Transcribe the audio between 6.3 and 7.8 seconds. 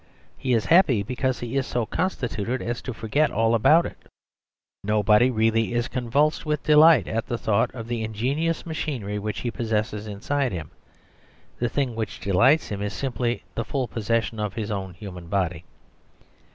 with delight at the thought